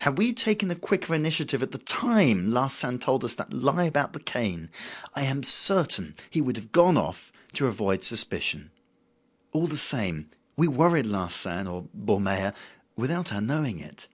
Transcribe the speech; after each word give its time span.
Had 0.00 0.18
we 0.18 0.32
taken 0.32 0.68
a 0.72 0.74
quicker 0.74 1.14
initiative 1.14 1.62
at 1.62 1.70
the 1.70 1.78
time 1.78 2.50
Larsan 2.50 2.98
told 2.98 3.22
us 3.22 3.34
that 3.34 3.52
lie 3.52 3.84
about 3.84 4.12
the 4.12 4.18
cane, 4.18 4.70
I 5.14 5.22
am 5.22 5.44
certain 5.44 6.16
he 6.30 6.40
would 6.40 6.56
have 6.56 6.72
gone 6.72 6.96
off, 6.96 7.32
to 7.52 7.68
avoid 7.68 8.02
suspicion. 8.02 8.72
All 9.52 9.68
the 9.68 9.76
same, 9.78 10.28
we 10.56 10.66
worried 10.66 11.06
Larsan 11.06 11.68
or 11.68 11.86
Ballmeyer 11.96 12.52
without 12.96 13.32
our 13.32 13.40
knowing 13.40 13.78
it." 13.78 14.08